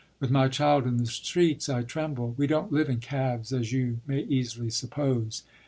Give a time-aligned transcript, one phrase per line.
[0.19, 2.33] With my child in the streets I tremble.
[2.35, 5.43] We don't live in cabs, as you may easily suppose."